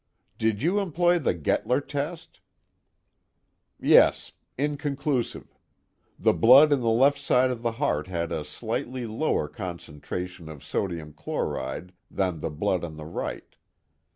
[0.39, 2.39] "Did you employ the Gettler test?"
[3.79, 5.55] "Yes inconclusive.
[6.17, 10.63] The blood in the left side of the heart had a slightly lower concentration of
[10.63, 13.55] sodium chloride than the blood on the right.